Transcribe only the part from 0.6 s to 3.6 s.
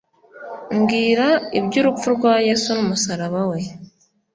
Mbwira iby’urupfu rwa yesu n’umusaraba we